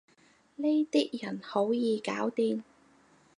[0.55, 2.63] 呢啲人好易搞掂